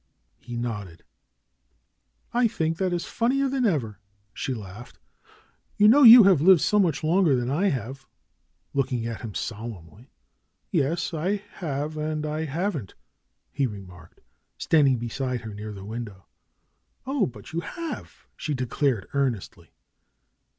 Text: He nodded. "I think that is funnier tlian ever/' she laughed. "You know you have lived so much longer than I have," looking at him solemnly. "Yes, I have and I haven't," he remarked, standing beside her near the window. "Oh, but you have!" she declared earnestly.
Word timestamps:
He 0.39 0.57
nodded. 0.57 1.03
"I 2.33 2.47
think 2.47 2.77
that 2.79 2.91
is 2.91 3.05
funnier 3.05 3.47
tlian 3.49 3.67
ever/' 3.69 3.97
she 4.33 4.51
laughed. 4.55 4.97
"You 5.77 5.87
know 5.89 6.01
you 6.01 6.23
have 6.23 6.41
lived 6.41 6.61
so 6.61 6.79
much 6.79 7.03
longer 7.03 7.35
than 7.35 7.51
I 7.51 7.69
have," 7.69 8.07
looking 8.73 9.05
at 9.05 9.21
him 9.21 9.35
solemnly. 9.35 10.09
"Yes, 10.71 11.13
I 11.13 11.35
have 11.57 11.97
and 11.97 12.25
I 12.25 12.45
haven't," 12.45 12.95
he 13.51 13.67
remarked, 13.67 14.21
standing 14.57 14.97
beside 14.97 15.41
her 15.41 15.53
near 15.53 15.71
the 15.71 15.85
window. 15.85 16.25
"Oh, 17.05 17.27
but 17.27 17.53
you 17.53 17.59
have!" 17.59 18.25
she 18.35 18.55
declared 18.55 19.07
earnestly. 19.13 19.69